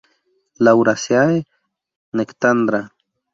[0.67, 1.37] Lauraceae:
[2.17, 2.81] Nectandra.